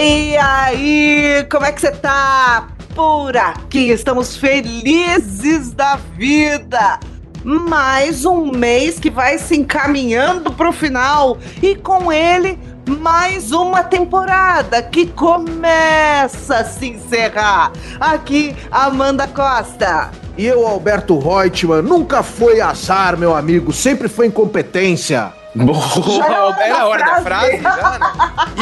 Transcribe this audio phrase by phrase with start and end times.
[0.00, 2.68] E aí, como é que você tá?
[2.94, 7.00] Por aqui estamos felizes da vida.
[7.42, 12.56] Mais um mês que vai se encaminhando pro final e com ele
[12.86, 17.72] mais uma temporada que começa a se encerrar.
[17.98, 20.12] Aqui, Amanda Costa.
[20.36, 25.32] E eu, Alberto Reutemann, nunca foi azar, meu amigo, sempre foi incompetência.
[25.64, 27.98] Boa, era a hora da frase, já, né?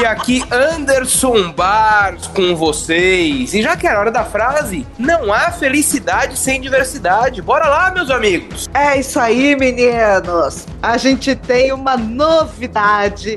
[0.00, 3.52] E aqui, Anderson Bars com vocês.
[3.52, 7.42] E já que era a hora da frase, não há felicidade sem diversidade.
[7.42, 8.66] Bora lá, meus amigos.
[8.72, 10.66] É isso aí, meninos.
[10.82, 13.36] A gente tem uma novidade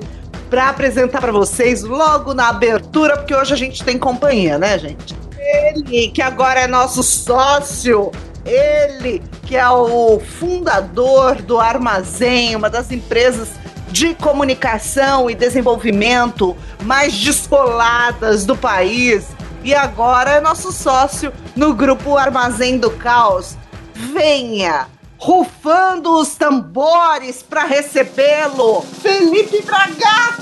[0.49, 5.17] para apresentar para vocês logo na abertura, porque hoje a gente tem companhia, né, gente?
[5.37, 8.11] Ele, que agora é nosso sócio,
[8.45, 13.49] ele, que é o fundador do Armazém, uma das empresas
[13.89, 19.27] de comunicação e desenvolvimento mais descoladas do país,
[19.63, 23.57] e agora é nosso sócio no grupo Armazém do Caos.
[23.93, 24.87] Venha!
[25.19, 30.39] Rufando os tambores para recebê-lo, Felipe Bragato!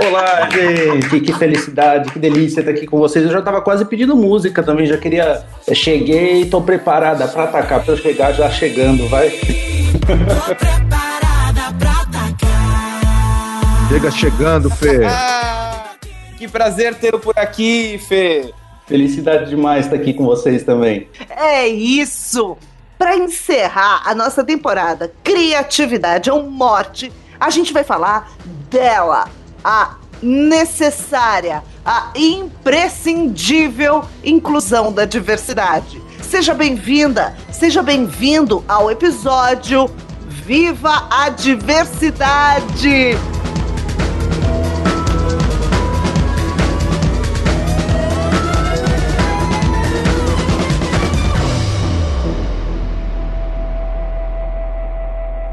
[0.08, 3.26] Olá, gente, que felicidade, que delícia estar aqui com vocês.
[3.26, 5.44] Eu já estava quase pedindo música também, já queria.
[5.72, 9.28] Cheguei, estou preparada para atacar, para chegar já chegando, vai.
[9.28, 13.88] Tô preparada pra atacar.
[13.90, 15.04] Chega chegando, Fê.
[15.04, 15.90] Ah,
[16.38, 18.50] que prazer tê-lo por aqui, Fê.
[18.86, 21.08] Felicidade demais estar aqui com vocês também.
[21.30, 22.56] É isso!
[22.98, 28.32] Para encerrar a nossa temporada Criatividade ou Morte, a gente vai falar
[28.70, 29.28] dela,
[29.62, 36.00] a necessária, a imprescindível inclusão da diversidade.
[36.22, 39.90] Seja bem-vinda, seja bem-vindo ao episódio
[40.28, 43.16] Viva a Diversidade!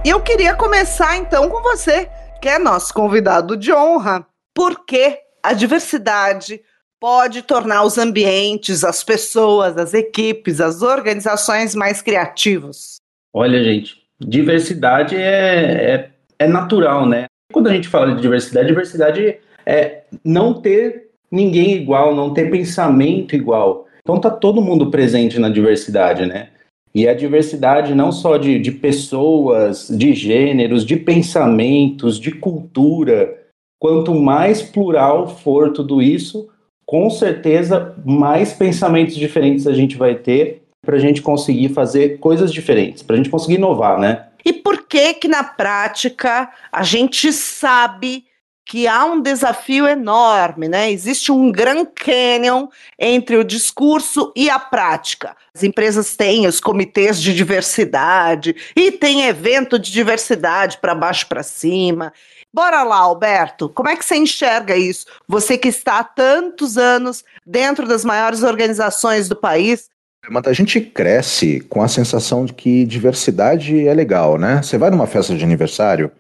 [0.09, 2.09] Eu queria começar então com você,
[2.41, 4.25] que é nosso convidado de honra.
[4.53, 6.61] Por que a diversidade
[6.99, 12.95] pode tornar os ambientes, as pessoas, as equipes, as organizações mais criativos?
[13.33, 17.25] Olha, gente, diversidade é, é, é natural, né?
[17.53, 23.35] Quando a gente fala de diversidade, diversidade é não ter ninguém igual, não ter pensamento
[23.35, 23.87] igual.
[24.01, 26.49] Então tá todo mundo presente na diversidade, né?
[26.93, 33.37] E a diversidade não só de, de pessoas, de gêneros, de pensamentos, de cultura.
[33.79, 36.49] Quanto mais plural for tudo isso,
[36.85, 42.51] com certeza mais pensamentos diferentes a gente vai ter para a gente conseguir fazer coisas
[42.51, 44.27] diferentes, para a gente conseguir inovar, né?
[44.43, 48.25] E por que que na prática a gente sabe
[48.65, 50.91] que há um desafio enorme, né?
[50.91, 52.67] Existe um Grand Canyon
[52.97, 55.35] entre o discurso e a prática.
[55.53, 61.43] As empresas têm os comitês de diversidade e tem evento de diversidade para baixo para
[61.43, 62.13] cima.
[62.53, 65.05] Bora lá, Alberto, como é que você enxerga isso?
[65.27, 69.89] Você que está há tantos anos dentro das maiores organizações do país.
[70.29, 74.61] Mas a gente cresce com a sensação de que diversidade é legal, né?
[74.61, 76.11] Você vai numa festa de aniversário,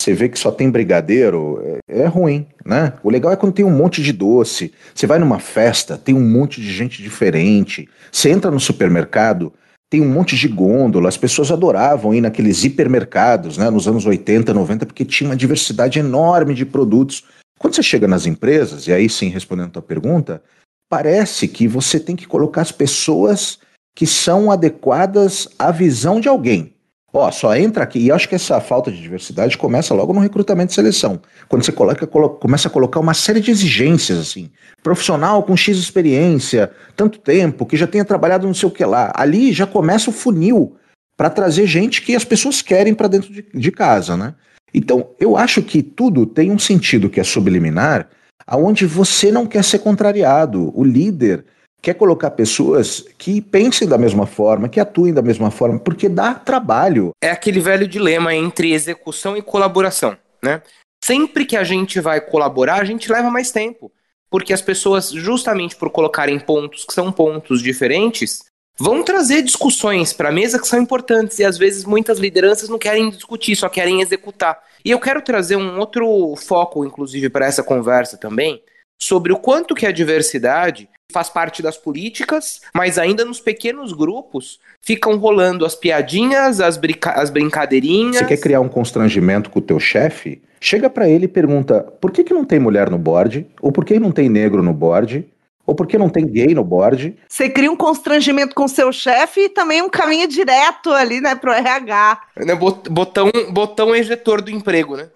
[0.00, 2.94] você vê que só tem brigadeiro, é, é, ruim, né?
[3.02, 4.72] O legal é quando tem um monte de doce.
[4.94, 7.86] Você vai numa festa, tem um monte de gente diferente.
[8.10, 9.52] Você entra no supermercado,
[9.90, 11.06] tem um monte de gôndola.
[11.06, 13.68] As pessoas adoravam ir naqueles hipermercados, né?
[13.68, 17.24] Nos anos 80, 90, porque tinha uma diversidade enorme de produtos.
[17.58, 20.42] Quando você chega nas empresas, e aí sim respondendo a tua pergunta,
[20.88, 23.58] parece que você tem que colocar as pessoas
[23.94, 26.72] que são adequadas à visão de alguém.
[27.12, 27.98] Ó, só entra aqui.
[27.98, 31.20] E acho que essa falta de diversidade começa logo no recrutamento e seleção.
[31.48, 34.50] Quando você coloca, colo começa a colocar uma série de exigências, assim.
[34.82, 39.12] Profissional com X experiência, tanto tempo, que já tenha trabalhado não sei o que lá.
[39.14, 40.76] Ali já começa o funil
[41.16, 44.34] para trazer gente que as pessoas querem para dentro de, de casa, né?
[44.72, 48.08] Então, eu acho que tudo tem um sentido que é subliminar,
[48.46, 50.72] aonde você não quer ser contrariado.
[50.78, 51.44] O líder
[51.82, 56.34] quer colocar pessoas que pensem da mesma forma, que atuem da mesma forma, porque dá
[56.34, 57.12] trabalho.
[57.22, 60.62] É aquele velho dilema entre execução e colaboração, né?
[61.02, 63.90] Sempre que a gente vai colaborar, a gente leva mais tempo,
[64.30, 68.44] porque as pessoas, justamente por colocarem pontos que são pontos diferentes,
[68.78, 72.78] vão trazer discussões para a mesa que são importantes e às vezes muitas lideranças não
[72.78, 74.58] querem discutir, só querem executar.
[74.84, 78.62] E eu quero trazer um outro foco, inclusive, para essa conversa também,
[79.00, 84.60] sobre o quanto que a diversidade faz parte das políticas, mas ainda nos pequenos grupos
[84.80, 88.18] ficam rolando as piadinhas, as, brinca as brincadeirinhas.
[88.18, 90.40] Você quer criar um constrangimento com o teu chefe?
[90.60, 93.46] Chega para ele e pergunta: por que, que não tem mulher no board?
[93.60, 95.26] Ou por que não tem negro no board?
[95.66, 97.16] Ou por que não tem gay no board?
[97.28, 101.52] Você cria um constrangimento com seu chefe e também um caminho direto ali, né, pro
[101.52, 102.20] RH.
[102.38, 105.08] Né, botão, botão ejetor do emprego, né?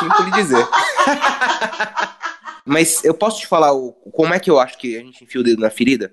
[0.00, 0.66] Simples dizer.
[2.68, 5.40] Mas eu posso te falar o, como é que eu acho que a gente enfia
[5.40, 6.12] o dedo na ferida?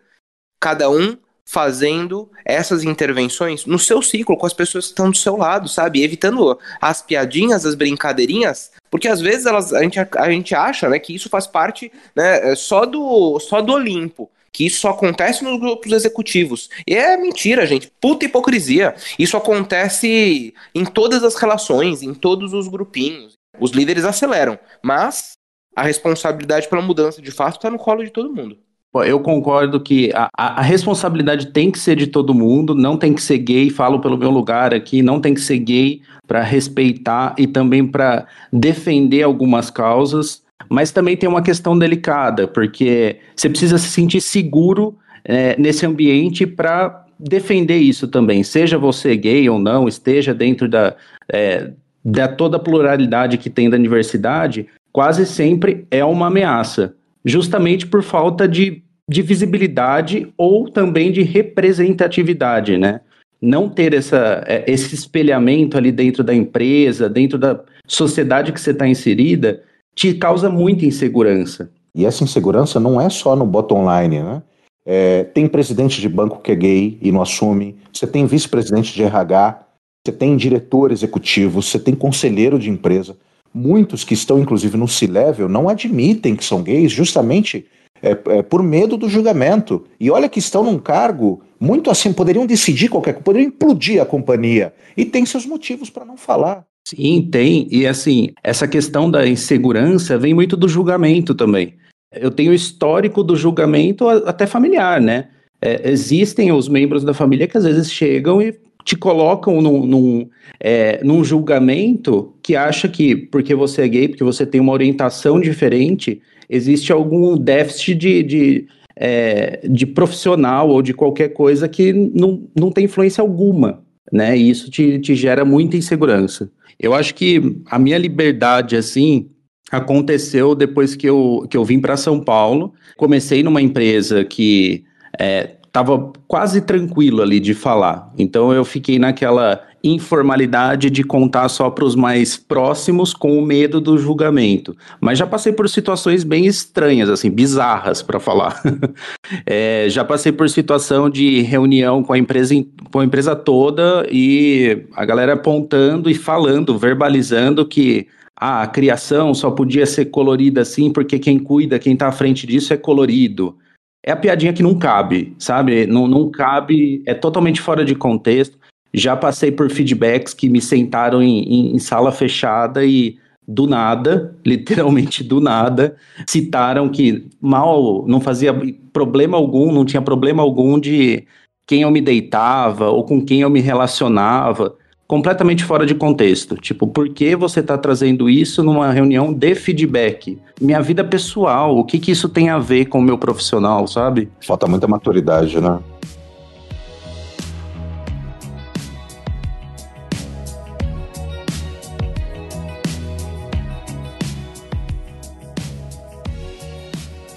[0.59, 5.35] Cada um fazendo essas intervenções no seu ciclo, com as pessoas que estão do seu
[5.35, 6.01] lado, sabe?
[6.01, 10.97] Evitando as piadinhas, as brincadeirinhas, porque às vezes elas, a, gente, a gente acha né,
[10.97, 15.59] que isso faz parte né, só, do, só do Olimpo que isso só acontece nos
[15.59, 16.69] grupos executivos.
[16.87, 17.91] E é mentira, gente.
[17.99, 18.95] Puta hipocrisia.
[19.19, 23.33] Isso acontece em todas as relações, em todos os grupinhos.
[23.59, 25.33] Os líderes aceleram, mas
[25.75, 28.57] a responsabilidade pela mudança de fato está no colo de todo mundo.
[29.03, 33.21] Eu concordo que a, a, responsabilidade tem que ser de todo mundo, não tem que
[33.21, 37.45] ser gay, falo pelo meu lugar aqui, não tem que ser gay para respeitar e
[37.45, 43.89] também para defender algumas causas, mas também tem uma questão delicada, porque você precisa se
[43.89, 50.33] sentir seguro é, nesse ambiente para defender isso também, seja você gay ou não, esteja
[50.33, 50.95] dentro da,
[51.29, 51.71] é,
[52.03, 56.95] da toda a pluralidade que tem da universidade, quase sempre é uma ameaça,
[57.25, 63.01] justamente por falta de, de visibilidade ou também de representatividade, né?
[63.41, 68.71] Não ter essa, é, esse espelhamento ali dentro da empresa, dentro da sociedade que você
[68.71, 69.61] está inserida,
[69.93, 71.69] te causa muita insegurança.
[71.93, 74.41] E essa insegurança não é só no bottom line, né?
[74.85, 79.03] É, tem presidente de banco que é gay e não assume, você tem vice-presidente de
[79.03, 79.59] RH,
[80.07, 83.17] você tem diretor executivo, você tem conselheiro de empresa.
[83.57, 87.65] Muitos que estão, inclusive, no C-Level não admitem que são gays justamente
[88.03, 89.85] é, é, por medo do julgamento.
[89.97, 94.05] E olha que estão num cargo muito assim, poderiam decidir qualquer coisa, poderiam implodir a
[94.05, 94.73] companhia.
[94.97, 96.65] E tem seus motivos para não falar.
[96.85, 97.65] Sim, tem.
[97.71, 101.75] E assim, essa questão da insegurança vem muito do julgamento também.
[102.11, 105.29] Eu tenho histórico do julgamento até familiar, né?
[105.61, 108.53] É, existem os membros da família que às vezes chegam e
[108.85, 110.29] te colocam num, num,
[110.59, 115.41] é, num julgamento que acha que porque você é gay, porque você tem uma orientação
[115.41, 122.47] diferente, existe algum déficit de, de, é, de profissional ou de qualquer coisa que não,
[122.55, 123.83] não tem influência alguma,
[124.13, 124.37] né?
[124.37, 126.51] E isso te, te gera muita insegurança.
[126.79, 129.31] Eu acho que a minha liberdade, assim,
[129.71, 132.71] aconteceu depois que eu, que eu vim para São Paulo.
[132.97, 134.83] Comecei numa empresa que
[135.19, 138.09] é, estava quase tranquilo ali de falar.
[138.17, 143.81] Então eu fiquei naquela informalidade de contar só para os mais próximos com o medo
[143.81, 144.75] do julgamento.
[145.01, 148.63] Mas já passei por situações bem estranhas, assim, bizarras para falar.
[149.45, 152.55] é, já passei por situação de reunião com a empresa
[152.89, 159.33] com a empresa toda e a galera apontando e falando, verbalizando que ah, a criação
[159.33, 163.57] só podia ser colorida assim porque quem cuida, quem está à frente disso é colorido
[164.05, 165.87] é a piadinha que não cabe, sabe?
[165.87, 168.55] Não, não cabe, é totalmente fora de contexto.
[168.93, 173.17] Já passei por feedbacks que me sentaram em, em, em sala fechada e
[173.47, 175.95] do nada, literalmente do nada,
[176.27, 178.53] citaram que mal não fazia
[178.93, 181.25] problema algum, não tinha problema algum de
[181.65, 184.75] quem eu me deitava ou com quem eu me relacionava
[185.07, 186.55] completamente fora de contexto.
[186.55, 190.39] Tipo, por que você está trazendo isso numa reunião de feedback?
[190.59, 194.29] Minha vida pessoal, o que, que isso tem a ver com o meu profissional, sabe?
[194.41, 195.79] Falta muita maturidade, né?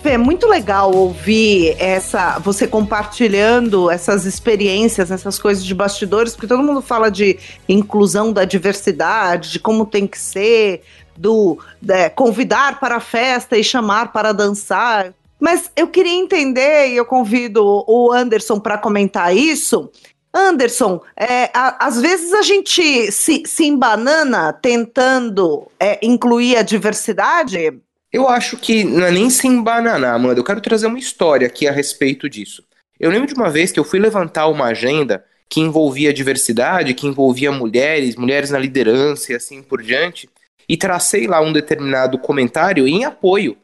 [0.09, 6.63] É muito legal ouvir essa você compartilhando essas experiências, essas coisas de bastidores, porque todo
[6.63, 7.39] mundo fala de
[7.69, 10.83] inclusão da diversidade, de como tem que ser,
[11.17, 15.13] do é, convidar para a festa e chamar para dançar.
[15.39, 19.91] Mas eu queria entender, e eu convido o Anderson para comentar isso.
[20.33, 27.81] Anderson, é, a, às vezes a gente se, se embanana tentando é, incluir a diversidade
[28.13, 30.39] eu acho que não é nem sem bananar, mano.
[30.39, 32.65] Eu quero trazer uma história aqui a respeito disso.
[32.99, 37.07] Eu lembro de uma vez que eu fui levantar uma agenda que envolvia diversidade, que
[37.07, 40.29] envolvia mulheres, mulheres na liderança e assim por diante,
[40.69, 43.57] e tracei lá um determinado comentário em apoio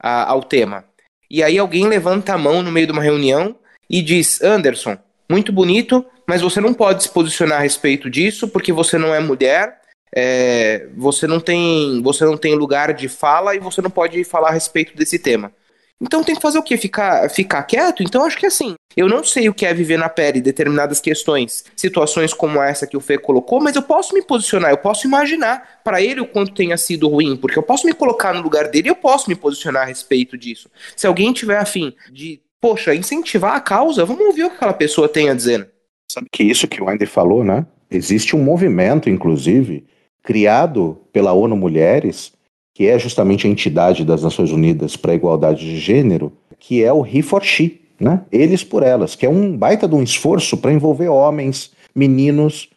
[0.00, 0.84] a, ao tema.
[1.30, 3.56] E aí alguém levanta a mão no meio de uma reunião
[3.88, 4.96] e diz: Anderson,
[5.30, 9.20] muito bonito, mas você não pode se posicionar a respeito disso porque você não é
[9.20, 9.77] mulher
[10.14, 14.48] é, você não tem você não tem lugar de fala e você não pode falar
[14.48, 15.52] a respeito desse tema.
[16.00, 16.76] Então tem que fazer o quê?
[16.76, 18.04] Ficar, ficar quieto?
[18.04, 21.64] Então acho que assim, eu não sei o que é viver na pele determinadas questões,
[21.74, 25.80] situações como essa que o Fê colocou, mas eu posso me posicionar, eu posso imaginar
[25.82, 28.88] para ele o quanto tenha sido ruim, porque eu posso me colocar no lugar dele
[28.88, 30.70] e eu posso me posicionar a respeito disso.
[30.96, 35.08] Se alguém tiver afim de, poxa, incentivar a causa, vamos ouvir o que aquela pessoa
[35.08, 35.68] tem a dizer.
[36.10, 37.66] Sabe que isso que o Andy falou, né?
[37.90, 39.84] Existe um movimento, inclusive,
[40.22, 42.32] criado pela ONU Mulheres,
[42.74, 46.92] que é justamente a entidade das Nações Unidas para a Igualdade de Gênero, que é
[46.92, 48.22] o He for She, né?
[48.30, 52.68] Eles por elas, que é um baita de um esforço para envolver homens, meninos,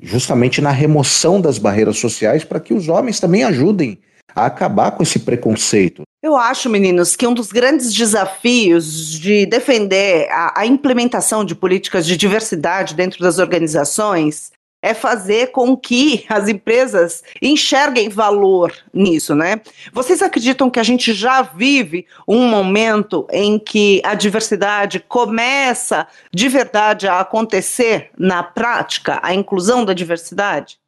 [0.00, 3.98] justamente na remoção das barreiras sociais para que os homens também ajudem
[4.34, 6.02] a acabar com esse preconceito.
[6.22, 12.04] Eu acho, meninos, que um dos grandes desafios de defender a, a implementação de políticas
[12.06, 14.50] de diversidade dentro das organizações
[14.82, 19.60] é fazer com que as empresas enxerguem valor nisso, né?
[19.92, 26.48] Vocês acreditam que a gente já vive um momento em que a diversidade começa de
[26.48, 30.78] verdade a acontecer na prática, a inclusão da diversidade?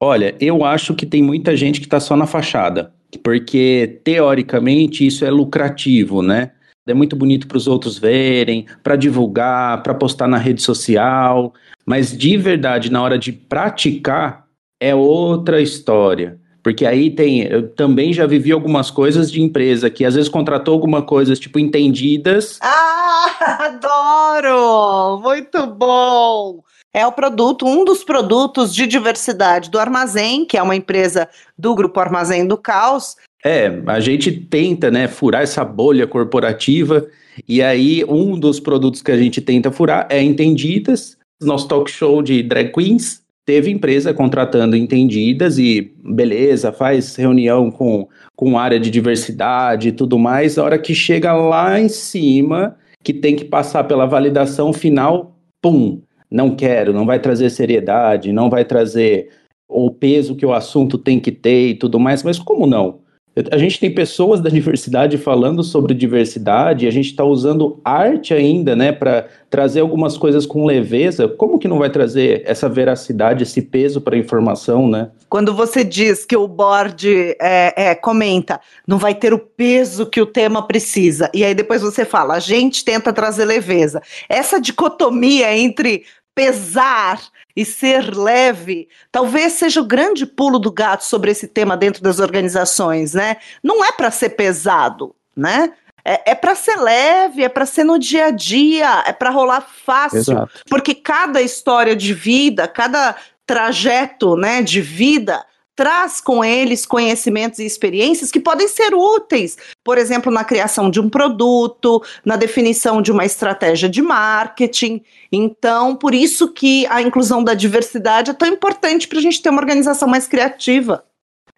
[0.00, 5.24] Olha, eu acho que tem muita gente que está só na fachada, porque teoricamente isso
[5.24, 6.52] é lucrativo, né?
[6.86, 11.54] É muito bonito para os outros verem, para divulgar, para postar na rede social,
[11.86, 14.46] mas de verdade, na hora de praticar,
[14.80, 16.40] é outra história.
[16.62, 17.42] Porque aí tem.
[17.42, 21.58] Eu também já vivi algumas coisas de empresa que às vezes contratou alguma coisa, tipo,
[21.58, 22.58] entendidas.
[22.62, 25.20] Ah, adoro!
[25.20, 26.62] Muito bom!
[26.94, 31.74] É o produto, um dos produtos de diversidade do Armazém, que é uma empresa do
[31.74, 33.16] Grupo Armazém do Caos.
[33.44, 37.06] É, a gente tenta, né, furar essa bolha corporativa,
[37.48, 42.22] e aí um dos produtos que a gente tenta furar é Entendidas, nosso talk show
[42.22, 48.90] de drag queens, teve empresa contratando entendidas e beleza, faz reunião com, com área de
[48.90, 50.56] diversidade e tudo mais.
[50.58, 56.00] A hora que chega lá em cima, que tem que passar pela validação final, pum,
[56.30, 59.30] não quero, não vai trazer seriedade, não vai trazer
[59.68, 62.22] o peso que o assunto tem que ter e tudo mais.
[62.22, 63.01] Mas como não?
[63.50, 68.76] A gente tem pessoas da diversidade falando sobre diversidade, a gente está usando arte ainda,
[68.76, 71.28] né, para trazer algumas coisas com leveza.
[71.28, 75.10] Como que não vai trazer essa veracidade, esse peso para a informação, né?
[75.28, 80.20] Quando você diz que o board é, é, comenta, não vai ter o peso que
[80.20, 84.02] o tema precisa, e aí depois você fala, a gente tenta trazer leveza.
[84.28, 87.20] Essa dicotomia entre pesar
[87.54, 92.18] e ser leve, talvez seja o grande pulo do gato sobre esse tema dentro das
[92.18, 93.36] organizações, né?
[93.62, 95.72] Não é para ser pesado, né?
[96.04, 99.60] É, é para ser leve, é para ser no dia a dia, é para rolar
[99.60, 100.60] fácil, Exato.
[100.68, 103.14] porque cada história de vida, cada
[103.46, 109.98] trajeto, né, de vida traz com eles conhecimentos e experiências que podem ser úteis, por
[109.98, 115.02] exemplo, na criação de um produto, na definição de uma estratégia de marketing.
[115.30, 119.48] Então, por isso que a inclusão da diversidade é tão importante para a gente ter
[119.48, 121.04] uma organização mais criativa.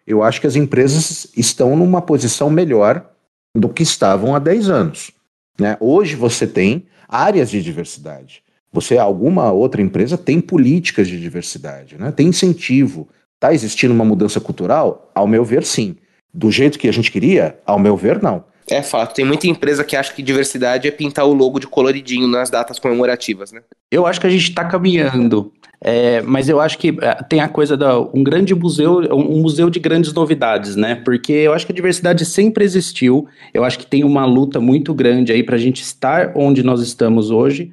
[0.07, 3.09] Eu acho que as empresas estão numa posição melhor
[3.55, 5.11] do que estavam há 10 anos.
[5.59, 5.77] Né?
[5.79, 8.43] Hoje você tem áreas de diversidade.
[8.71, 12.11] Você, alguma outra empresa, tem políticas de diversidade, né?
[12.11, 13.07] tem incentivo,
[13.45, 15.11] Está existindo uma mudança cultural?
[15.13, 15.97] Ao meu ver, sim.
[16.33, 17.59] Do jeito que a gente queria?
[17.63, 18.43] Ao meu ver, não.
[18.67, 19.13] É fato.
[19.13, 22.79] Tem muita empresa que acha que diversidade é pintar o logo de coloridinho nas datas
[22.79, 23.61] comemorativas, né?
[23.91, 25.53] Eu acho que a gente está caminhando.
[25.79, 29.69] É, mas eu acho que é, tem a coisa da um grande museu, um museu
[29.69, 30.95] de grandes novidades, né?
[30.95, 33.27] Porque eu acho que a diversidade sempre existiu.
[33.53, 36.81] Eu acho que tem uma luta muito grande aí para a gente estar onde nós
[36.81, 37.71] estamos hoje,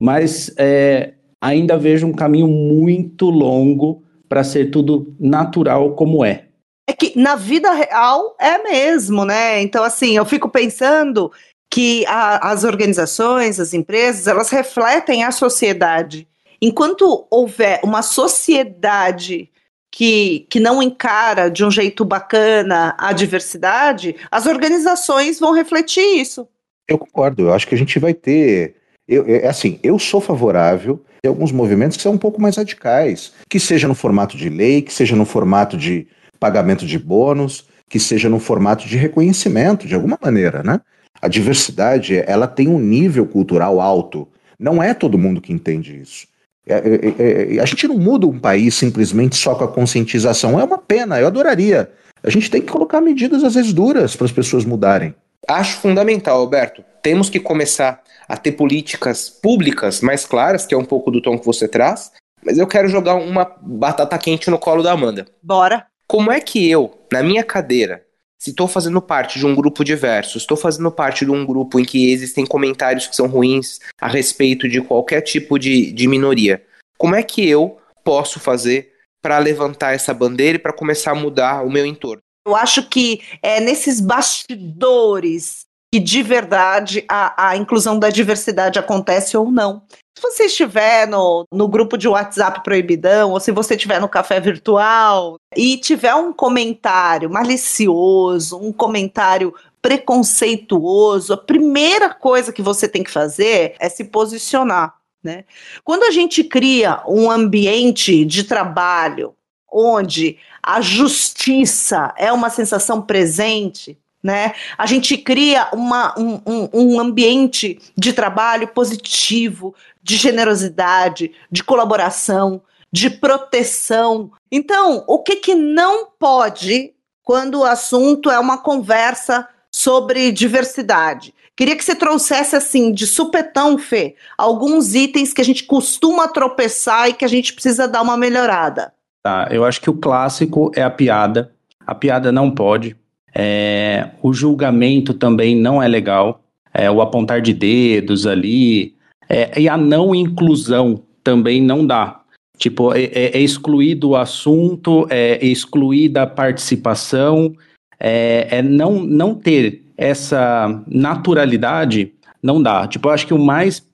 [0.00, 4.02] mas é, ainda vejo um caminho muito longo
[4.32, 6.46] para ser tudo natural como é.
[6.88, 9.60] É que na vida real é mesmo, né?
[9.60, 11.30] Então, assim, eu fico pensando
[11.70, 16.26] que a, as organizações, as empresas, elas refletem a sociedade.
[16.62, 19.50] Enquanto houver uma sociedade
[19.90, 26.48] que, que não encara de um jeito bacana a diversidade, as organizações vão refletir isso.
[26.88, 28.76] Eu concordo, eu acho que a gente vai ter.
[29.08, 33.32] Eu, é assim, eu sou favorável tem alguns movimentos que são um pouco mais radicais,
[33.48, 36.08] que seja no formato de lei, que seja no formato de
[36.40, 40.80] pagamento de bônus, que seja no formato de reconhecimento, de alguma maneira, né?
[41.20, 44.26] A diversidade, ela tem um nível cultural alto.
[44.58, 46.26] Não é todo mundo que entende isso.
[46.66, 50.58] É, é, é, a gente não muda um país simplesmente só com a conscientização.
[50.58, 51.88] É uma pena, eu adoraria.
[52.20, 55.14] A gente tem que colocar medidas, às vezes, duras para as pessoas mudarem.
[55.48, 56.84] Acho fundamental, Alberto.
[57.02, 61.38] Temos que começar a ter políticas públicas mais claras, que é um pouco do tom
[61.38, 62.12] que você traz.
[62.44, 65.26] Mas eu quero jogar uma batata quente no colo da Amanda.
[65.42, 65.86] Bora.
[66.06, 68.04] Como é que eu, na minha cadeira,
[68.38, 71.84] se estou fazendo parte de um grupo diverso, estou fazendo parte de um grupo em
[71.84, 76.62] que existem comentários que são ruins a respeito de qualquer tipo de, de minoria,
[77.02, 81.64] como é que eu posso fazer para levantar essa bandeira e para começar a mudar
[81.64, 82.22] o meu entorno?
[82.46, 89.36] Eu acho que é nesses bastidores que de verdade a, a inclusão da diversidade acontece
[89.36, 89.82] ou não.
[90.16, 94.40] Se você estiver no, no grupo de WhatsApp proibidão, ou se você estiver no café
[94.40, 103.02] virtual e tiver um comentário malicioso, um comentário preconceituoso, a primeira coisa que você tem
[103.02, 104.94] que fazer é se posicionar.
[105.22, 105.44] Né?
[105.84, 109.34] Quando a gente cria um ambiente de trabalho
[109.72, 114.54] onde a justiça é uma sensação presente, né?
[114.78, 122.62] A gente cria uma, um, um, um, ambiente de trabalho positivo, de generosidade, de colaboração,
[122.92, 124.30] de proteção.
[124.50, 126.92] Então, o que, que não pode
[127.24, 131.34] quando o assunto é uma conversa sobre diversidade?
[131.56, 137.08] Queria que você trouxesse assim, de supetão, Fê, alguns itens que a gente costuma tropeçar
[137.08, 138.92] e que a gente precisa dar uma melhorada.
[139.22, 141.52] Tá, eu acho que o clássico é a piada.
[141.86, 142.96] A piada não pode.
[143.34, 146.42] É, o julgamento também não é legal.
[146.74, 148.94] É, o apontar de dedos ali.
[149.28, 152.20] É, e a não inclusão também não dá.
[152.58, 157.54] Tipo, é, é, é excluído o assunto, é excluída a participação,
[157.98, 162.12] é, é, não, não ter essa naturalidade,
[162.42, 162.86] não dá.
[162.86, 163.86] Tipo, eu acho que o mais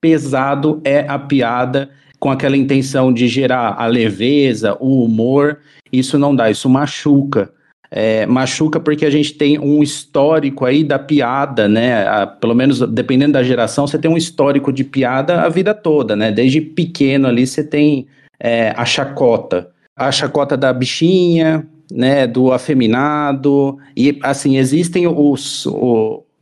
[0.00, 1.90] pesado é a piada
[2.26, 5.60] com aquela intenção de gerar a leveza, o humor.
[5.92, 7.52] Isso não dá, isso machuca
[7.88, 12.04] é, machuca porque a gente tem um histórico aí da piada, né?
[12.04, 16.16] A, pelo menos dependendo da geração, você tem um histórico de piada a vida toda,
[16.16, 16.32] né?
[16.32, 18.08] Desde pequeno ali você tem
[18.40, 19.70] é, a chacota.
[19.96, 22.26] A chacota da bichinha, né?
[22.26, 23.78] Do afeminado.
[23.96, 25.64] E assim, existem os,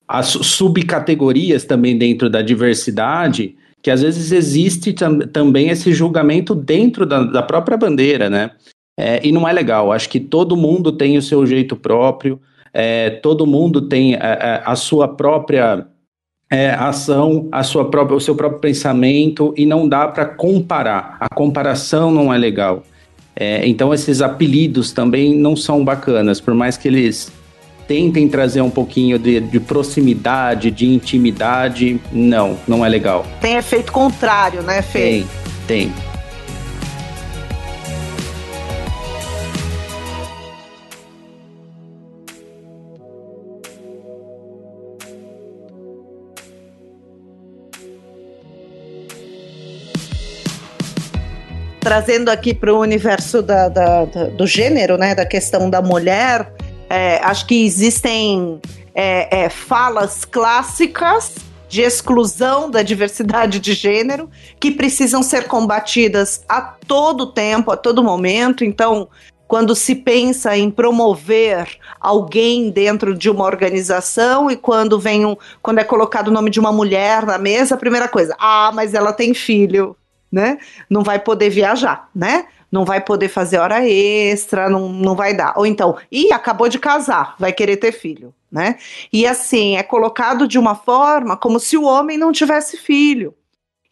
[0.08, 7.04] as subcategorias também dentro da diversidade, que às vezes existe tam também esse julgamento dentro
[7.04, 8.52] da, da própria bandeira, né?
[8.98, 9.92] É, e não é legal.
[9.92, 12.40] Acho que todo mundo tem o seu jeito próprio,
[12.72, 15.86] é, todo mundo tem a, é, a sua própria
[16.50, 21.18] é, ação, a sua própria, o seu próprio pensamento, e não dá para comparar.
[21.20, 22.84] A comparação não é legal.
[23.36, 27.30] É, então, esses apelidos também não são bacanas, por mais que eles
[27.86, 33.24] tentem trazer um pouquinho de, de proximidade, de intimidade, não, não é legal.
[33.40, 34.98] Tem efeito contrário, né, Fê?
[34.98, 35.26] Tem,
[35.66, 35.92] tem.
[51.84, 56.50] trazendo aqui para o universo da, da, da, do gênero, né, da questão da mulher,
[56.88, 58.60] é, acho que existem
[58.94, 61.34] é, é, falas clássicas
[61.68, 68.04] de exclusão da diversidade de gênero que precisam ser combatidas a todo tempo, a todo
[68.04, 68.64] momento.
[68.64, 69.08] Então,
[69.48, 71.68] quando se pensa em promover
[72.00, 76.60] alguém dentro de uma organização e quando vem um, quando é colocado o nome de
[76.60, 79.96] uma mulher na mesa, a primeira coisa, ah, mas ela tem filho
[80.34, 80.58] né?
[80.90, 82.46] Não vai poder viajar, né?
[82.74, 85.54] Não vai poder fazer hora extra, não, não vai dar.
[85.56, 88.78] Ou então, e acabou de casar, vai querer ter filho, né?
[89.12, 93.32] E assim, é colocado de uma forma como se o homem não tivesse filho.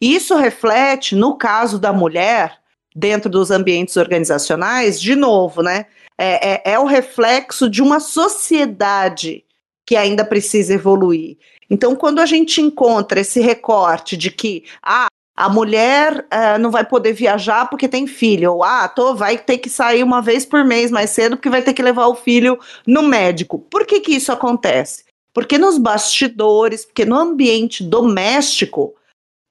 [0.01, 2.59] Isso reflete, no caso da mulher,
[2.93, 5.85] dentro dos ambientes organizacionais, de novo, né?
[6.17, 9.45] É, é, é o reflexo de uma sociedade
[9.85, 11.37] que ainda precisa evoluir.
[11.69, 15.07] Então, quando a gente encontra esse recorte de que ah,
[15.43, 19.57] a mulher uh, não vai poder viajar porque tem filho, ou ah, tô, vai ter
[19.57, 22.57] que sair uma vez por mês mais cedo porque vai ter que levar o filho
[22.87, 23.59] no médico.
[23.59, 25.03] Por que, que isso acontece?
[25.33, 28.95] Porque nos bastidores, porque no ambiente doméstico,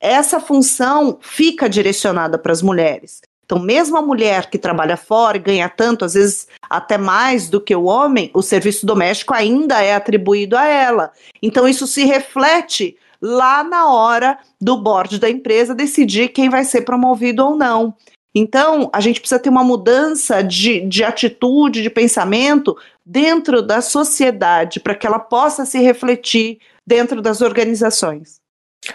[0.01, 3.21] essa função fica direcionada para as mulheres.
[3.45, 7.61] Então, mesmo a mulher que trabalha fora e ganha tanto, às vezes até mais do
[7.61, 11.13] que o homem, o serviço doméstico ainda é atribuído a ela.
[11.43, 16.83] Então, isso se reflete lá na hora do board da empresa decidir quem vai ser
[16.83, 17.95] promovido ou não.
[18.35, 24.81] Então, a gente precisa ter uma mudança de, de atitude, de pensamento dentro da sociedade,
[24.81, 28.41] para que ela possa se refletir dentro das organizações.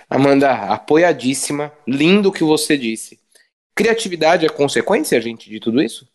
[0.09, 3.19] Amanda, apoiadíssima, lindo o que você disse.
[3.75, 6.07] Criatividade é consequência, gente, de tudo isso?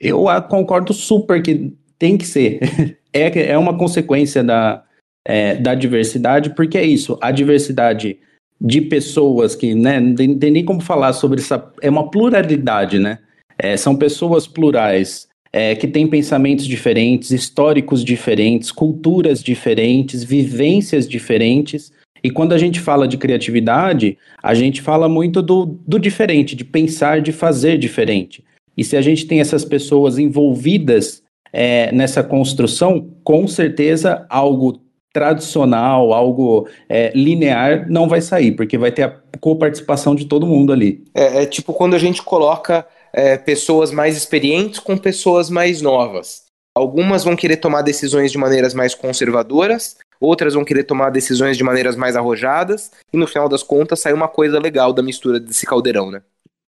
[0.00, 2.60] Eu concordo super que tem que ser.
[3.16, 4.82] É, é uma consequência da,
[5.24, 8.18] é, da diversidade, porque é isso, a diversidade
[8.60, 12.98] de pessoas que, né, não tem, tem nem como falar sobre essa, é uma pluralidade,
[12.98, 13.18] né?
[13.58, 21.92] É, são pessoas plurais, é, que tem pensamentos diferentes, históricos diferentes, culturas diferentes, vivências diferentes.
[22.22, 26.64] E quando a gente fala de criatividade, a gente fala muito do, do diferente, de
[26.64, 28.42] pensar, de fazer diferente.
[28.76, 34.80] E se a gente tem essas pessoas envolvidas é, nessa construção, com certeza algo
[35.14, 40.72] tradicional, algo é, linear, não vai sair, porque vai ter a coparticipação de todo mundo
[40.72, 41.04] ali.
[41.14, 46.42] É, é tipo quando a gente coloca é, pessoas mais experientes com pessoas mais novas.
[46.76, 51.62] Algumas vão querer tomar decisões de maneiras mais conservadoras, outras vão querer tomar decisões de
[51.62, 55.64] maneiras mais arrojadas, e no final das contas sai uma coisa legal da mistura desse
[55.64, 56.22] caldeirão, né?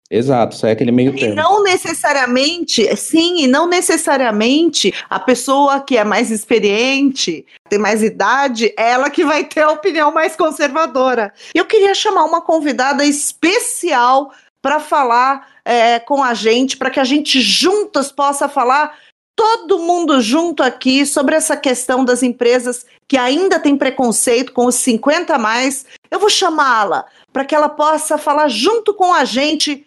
[0.09, 1.33] Exato, sai aquele meio termo.
[1.33, 8.03] E não necessariamente, sim, e não necessariamente a pessoa que é mais experiente, tem mais
[8.03, 11.33] idade, é ela que vai ter a opinião mais conservadora.
[11.53, 17.05] Eu queria chamar uma convidada especial para falar é, com a gente, para que a
[17.05, 18.97] gente juntas possa falar
[19.37, 24.77] todo mundo junto aqui sobre essa questão das empresas que ainda tem preconceito com os
[24.77, 25.85] 50 a mais.
[26.11, 29.86] Eu vou chamá-la para que ela possa falar junto com a gente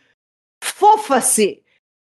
[0.64, 1.62] Fofa-se!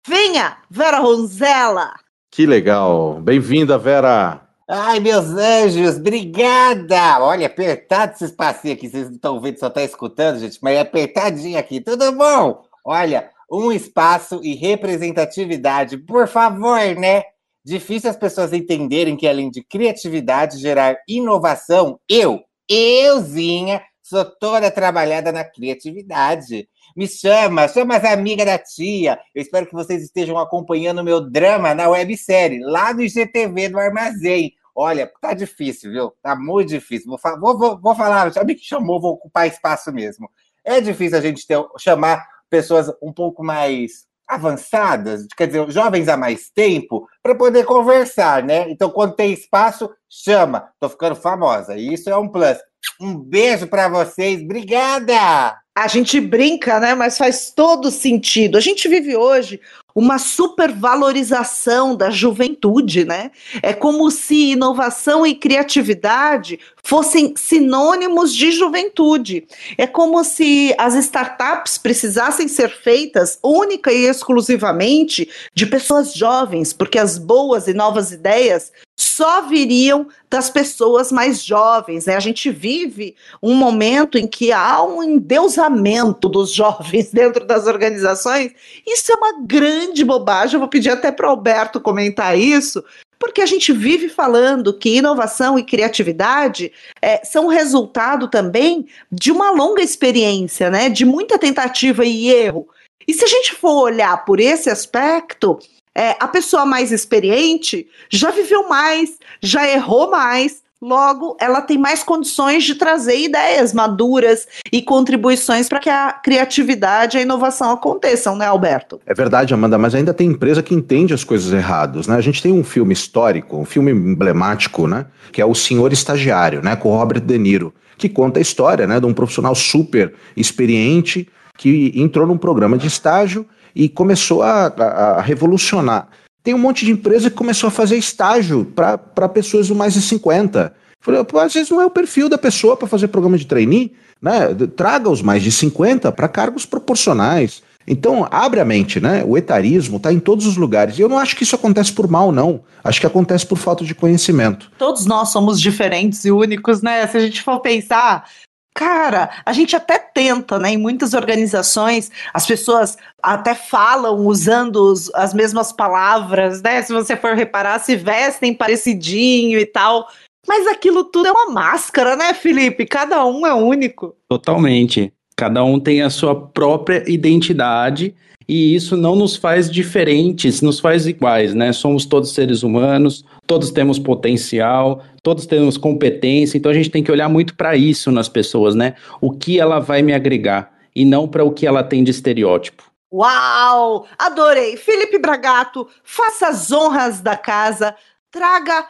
[0.08, 1.94] Venha, Vera Ronzella!
[2.32, 3.22] Que legal!
[3.22, 4.41] Bem-vinda, Vera!
[4.68, 7.20] Ai, meus anjos, obrigada!
[7.20, 10.80] Olha, apertado esse espacinho aqui, vocês não estão vendo, só estão escutando, gente, mas é
[10.82, 12.63] apertadinho aqui, tudo bom?
[12.84, 17.24] Olha, um espaço e representatividade, por favor, né?
[17.63, 25.32] Difícil as pessoas entenderem que, além de criatividade, gerar inovação, eu, euzinha, sou toda trabalhada
[25.32, 26.70] na criatividade.
[26.96, 29.20] Me chama, chama as amigas da tia.
[29.34, 33.80] Eu espero que vocês estejam acompanhando o meu drama na websérie, lá no IGTV do
[33.80, 34.54] Armazém.
[34.76, 36.13] Olha, tá difícil, viu?
[36.22, 37.08] Tá muito difícil.
[37.10, 40.30] Vou, vou, vou, vou falar, já me chamou, vou ocupar espaço mesmo.
[40.63, 46.18] É difícil a gente ter, chamar pessoas um pouco mais avançadas, quer dizer, jovens há
[46.18, 48.70] mais tempo, para poder conversar, né?
[48.70, 50.70] Então, quando tem espaço, chama.
[50.80, 51.76] Tô ficando famosa.
[51.76, 52.58] E isso é um plus.
[53.00, 54.42] Um beijo para vocês.
[54.42, 55.58] Obrigada!
[55.78, 56.96] A gente brinca, né?
[56.96, 58.58] Mas faz todo sentido.
[58.58, 59.60] A gente vive hoje
[59.95, 63.31] uma supervalorização da juventude, né?
[63.63, 69.47] É como se inovação e criatividade fossem sinônimos de juventude.
[69.77, 76.99] É como se as startups precisassem ser feitas única e exclusivamente de pessoas jovens, porque
[76.99, 82.05] as boas e novas ideias só viriam das pessoas mais jovens.
[82.05, 82.15] Né?
[82.15, 88.51] A gente vive um momento em que há um endeusamento dos jovens dentro das organizações.
[88.88, 90.55] Isso é uma grande bobagem.
[90.55, 92.84] Eu vou pedir até para o Alberto comentar isso,
[93.19, 99.51] porque a gente vive falando que inovação e criatividade é, são resultado também de uma
[99.51, 100.89] longa experiência, né?
[100.89, 102.67] de muita tentativa e erro.
[103.08, 105.60] E se a gente for olhar por esse aspecto,
[105.95, 112.03] é, a pessoa mais experiente já viveu mais, já errou mais, logo ela tem mais
[112.03, 118.36] condições de trazer ideias maduras e contribuições para que a criatividade e a inovação aconteçam,
[118.36, 118.99] né, Alberto?
[119.05, 122.15] É verdade, Amanda, mas ainda tem empresa que entende as coisas erradas, né?
[122.15, 126.62] A gente tem um filme histórico, um filme emblemático, né, que é O Senhor Estagiário,
[126.62, 131.27] né, com Robert De Niro, que conta a história, né, de um profissional super experiente
[131.58, 134.84] que entrou num programa de estágio e começou a, a,
[135.18, 136.08] a revolucionar.
[136.44, 140.02] Tem um monte de empresa que começou a fazer estágio para pessoas de mais de
[140.02, 140.74] 50.
[141.02, 144.54] Falei, às vezes não é o perfil da pessoa para fazer programa de trainee, né?
[144.76, 147.62] Traga os mais de 50 para cargos proporcionais.
[147.88, 149.24] Então, abre a mente, né?
[149.26, 150.98] O etarismo está em todos os lugares.
[150.98, 152.62] E eu não acho que isso acontece por mal, não.
[152.84, 154.72] Acho que acontece por falta de conhecimento.
[154.78, 157.06] Todos nós somos diferentes e únicos, né?
[157.06, 158.28] Se a gente for pensar,
[158.76, 160.72] Cara, a gente até tenta, né?
[160.72, 166.82] Em muitas organizações, as pessoas até falam usando os, as mesmas palavras, né?
[166.82, 170.06] Se você for reparar, se vestem parecidinho e tal.
[170.46, 172.86] Mas aquilo tudo é uma máscara, né, Felipe?
[172.86, 174.14] Cada um é único.
[174.28, 175.12] Totalmente.
[175.38, 178.14] Cada um tem a sua própria identidade
[178.48, 181.72] e isso não nos faz diferentes, nos faz iguais, né?
[181.72, 187.12] Somos todos seres humanos, todos temos potencial, todos temos competência, então a gente tem que
[187.12, 188.95] olhar muito para isso nas pessoas, né?
[189.21, 192.84] O que ela vai me agregar e não para o que ela tem de estereótipo.
[193.13, 194.08] Uau!
[194.17, 194.77] Adorei!
[194.77, 197.95] Felipe Bragato, faça as honras da casa,
[198.31, 198.88] traga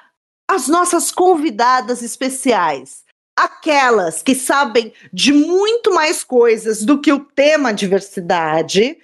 [0.49, 7.73] as nossas convidadas especiais aquelas que sabem de muito mais coisas do que o tema
[7.73, 8.97] diversidade,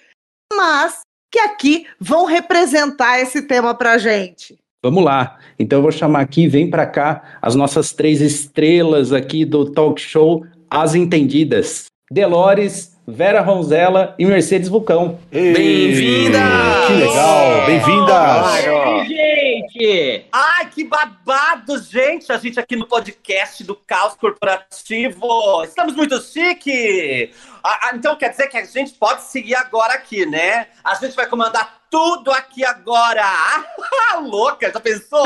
[0.54, 4.61] mas que aqui vão representar esse tema para gente.
[4.84, 5.38] Vamos lá.
[5.60, 10.02] Então eu vou chamar aqui, vem para cá, as nossas três estrelas aqui do talk
[10.02, 11.86] show As Entendidas.
[12.10, 15.20] Delores, Vera Ronzella e Mercedes Vulcão.
[15.32, 16.40] Bem-vinda!
[16.88, 17.66] Que legal!
[17.68, 19.08] Bem-vindas!
[19.08, 20.26] gente!
[20.32, 22.32] Ai, que babado, gente!
[22.32, 25.64] A gente aqui no podcast do Caos Corporativo.
[25.64, 27.32] Estamos muito chique!
[27.64, 30.68] Ah, ah, então quer dizer que a gente pode seguir agora aqui, né?
[30.84, 33.22] A gente vai comandar tudo aqui agora!
[34.14, 35.26] Ah, louca, já pensou?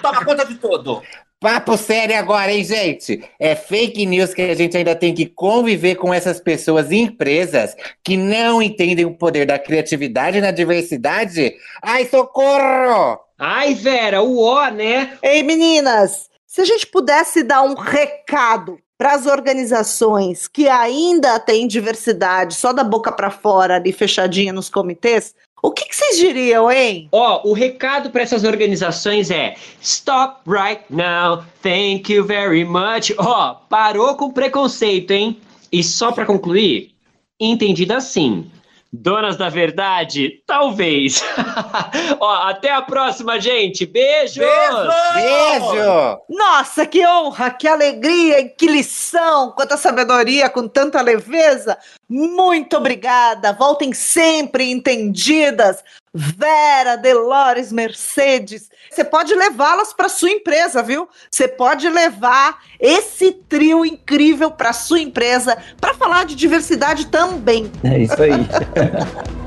[0.00, 1.02] Toma conta de tudo!
[1.40, 3.28] Papo sério agora, hein, gente?
[3.40, 7.74] É fake news que a gente ainda tem que conviver com essas pessoas e empresas
[8.04, 11.54] que não entendem o poder da criatividade na diversidade?
[11.82, 13.18] Ai, socorro!
[13.38, 15.18] Ai, Vera, o ó, né?
[15.22, 21.66] Ei, meninas, se a gente pudesse dar um recado para as organizações que ainda têm
[21.66, 26.70] diversidade só da boca para fora ali fechadinha nos comitês, o que, que vocês diriam,
[26.70, 27.08] hein?
[27.12, 33.12] Ó, o recado para essas organizações é: Stop right now, thank you very much.
[33.18, 35.38] Ó, parou com preconceito, hein?
[35.70, 36.92] E só para concluir,
[37.38, 38.50] entendido assim.
[38.92, 40.42] Donas da verdade?
[40.44, 41.22] Talvez.
[42.18, 43.86] Ó, até a próxima, gente.
[43.86, 44.40] Beijo!
[44.40, 46.18] Beijo!
[46.28, 51.78] Nossa, que honra, que alegria, que lição, quanta sabedoria, com tanta leveza.
[52.08, 53.52] Muito obrigada.
[53.52, 55.84] Voltem sempre entendidas.
[56.12, 58.68] Vera, Delores, Mercedes.
[58.90, 61.08] Você pode levá-las para sua empresa, viu?
[61.30, 67.70] Você pode levar esse trio incrível para sua empresa para falar de diversidade também.
[67.84, 68.32] É isso aí.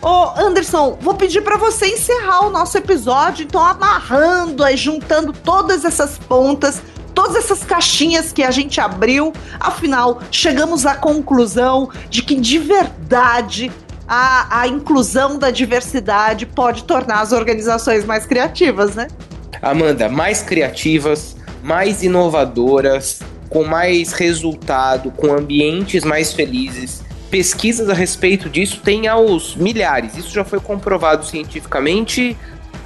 [0.00, 5.84] Ô, Anderson, vou pedir para você encerrar o nosso episódio, então amarrando aí, juntando todas
[5.84, 6.80] essas pontas,
[7.12, 9.32] todas essas caixinhas que a gente abriu.
[9.58, 13.72] Afinal, chegamos à conclusão de que de verdade
[14.06, 19.08] a, a inclusão da diversidade pode tornar as organizações mais criativas, né?
[19.60, 27.02] Amanda, mais criativas, mais inovadoras, com mais resultado, com ambientes mais felizes.
[27.30, 30.16] Pesquisas a respeito disso tem aos milhares.
[30.16, 32.36] Isso já foi comprovado cientificamente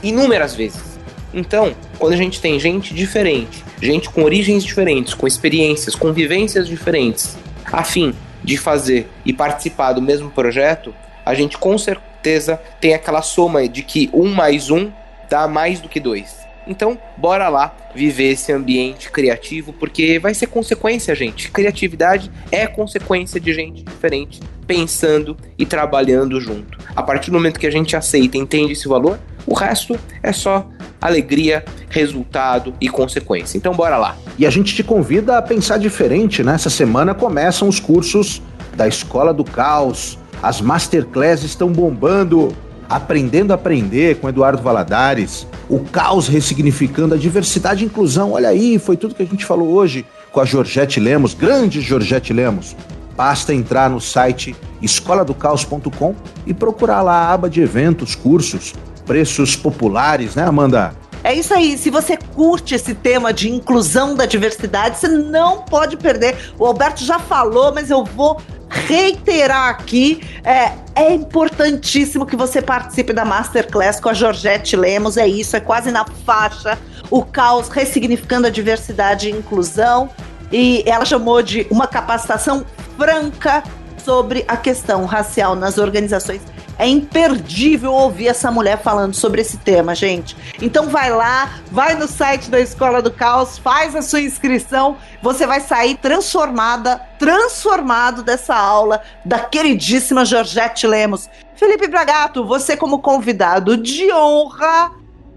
[0.03, 0.99] inúmeras vezes.
[1.33, 6.69] Então, quando a gente tem gente diferente, gente com origens diferentes, com experiências, com vivências
[6.69, 12.95] diferentes, a fim de fazer e participar do mesmo projeto, a gente com certeza tem
[12.95, 14.91] aquela soma de que um mais um
[15.31, 16.42] dá mais do que dois.
[16.67, 21.51] Então, bora lá viver esse ambiente criativo, porque vai ser consequência, gente.
[21.51, 26.79] Criatividade é consequência de gente diferente pensando e trabalhando junto.
[26.95, 30.33] A partir do momento que a gente aceita e entende esse valor, o resto é
[30.33, 30.67] só
[31.01, 33.59] alegria, resultado e consequência.
[33.59, 34.17] Então, bora lá.
[34.39, 36.55] E a gente te convida a pensar diferente, né?
[36.55, 38.41] Essa semana começam os cursos
[38.77, 42.55] da Escola do Caos, as masterclasses estão bombando.
[42.93, 48.33] Aprendendo a Aprender com Eduardo Valadares, o caos ressignificando a diversidade e inclusão.
[48.33, 52.35] Olha aí, foi tudo que a gente falou hoje com a Georgette Lemos, grande Georgette
[52.35, 52.77] Lemos.
[53.17, 56.15] Basta entrar no site escoladocaos.com
[56.47, 58.75] e procurar lá a aba de eventos, cursos,
[59.07, 60.95] preços populares, né, Amanda?
[61.25, 61.79] É isso aí.
[61.79, 66.37] Se você curte esse tema de inclusão da diversidade, você não pode perder.
[66.59, 70.21] O Alberto já falou, mas eu vou reiterar aqui.
[70.43, 75.17] É, é importantíssimo que você participe da Masterclass com a Georgette Lemos.
[75.17, 76.79] É isso, é quase na faixa.
[77.11, 80.11] O caos ressignificando a diversidade e inclusão.
[80.51, 82.65] E ela chamou de uma capacitação
[82.99, 83.63] franca
[84.05, 86.43] sobre a questão racial nas organizações.
[86.79, 90.37] É imperdível ouvir essa mulher falando sobre esse tema, gente.
[90.61, 95.47] Então vai lá, vai no site da Escola do Caos, faz a sua inscrição, você
[95.47, 101.29] vai sair transformada, transformado dessa aula da queridíssima Georgette Lemos.
[101.55, 104.91] Felipe Bragato, você como convidado de honra,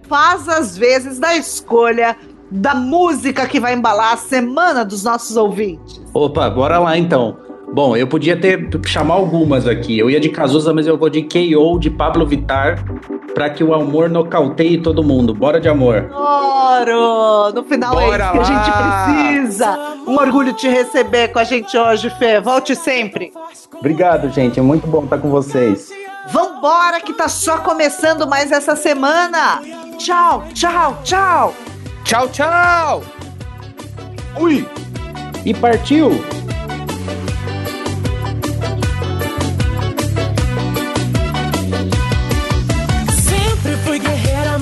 [0.08, 2.18] faz as vezes da escolha
[2.50, 6.02] da música que vai embalar a semana dos nossos ouvintes.
[6.14, 7.45] Opa, bora lá então.
[7.74, 9.98] Bom, eu podia ter chamar algumas aqui.
[9.98, 12.84] Eu ia de Cazuza, mas eu vou de KO de Pablo Vittar
[13.34, 15.34] para que o amor nocauteie todo mundo.
[15.34, 16.10] Bora de amor.
[16.14, 17.52] Oro!
[17.54, 19.80] No final Bora é isso que a gente precisa.
[20.08, 22.40] Um orgulho te receber com a gente hoje, Fê.
[22.40, 23.34] Volte sempre.
[23.78, 24.60] Obrigado, gente.
[24.60, 25.92] É muito bom estar com vocês.
[26.28, 29.62] Vambora, que tá só começando mais essa semana.
[29.98, 31.54] Tchau, tchau, tchau.
[32.06, 33.04] Tchau, tchau!
[34.40, 34.64] Ui!
[35.44, 36.12] E partiu!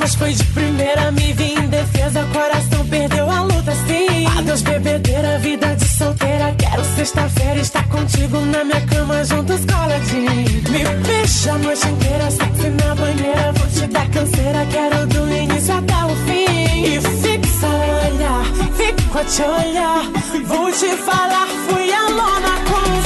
[0.04, 1.12] Mas foi de primeira.
[1.13, 4.26] Me vi em defesa, coração perdeu a luta, sim.
[4.38, 6.54] Adeus, bebedeira, vida de solteira.
[6.58, 10.62] Quero sexta-feira estar contigo na minha cama, juntos coladinho.
[10.70, 13.54] Me fecha a noite inteira, sexy na banheira.
[13.54, 16.84] Vou te dar canseira, quero do início até o fim.
[16.84, 20.04] E fixa o olhar, fico a te olhar.
[20.46, 23.03] Vou te falar, fui a lona com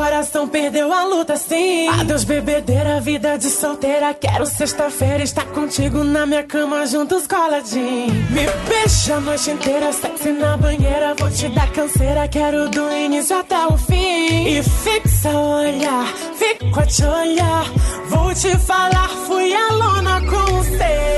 [0.00, 1.86] coração perdeu a luta, sim.
[1.88, 4.14] Adeus, bebedeira, vida de solteira.
[4.14, 8.14] Quero sexta-feira estar contigo na minha cama, juntos coladinho.
[8.30, 11.14] Me beija a noite inteira, sexy na banheira.
[11.18, 14.46] Vou te dar canseira, quero do início até o fim.
[14.46, 17.64] E fixa o olhar, fico a te olhar.
[18.08, 21.09] Vou te falar, fui a lona com você.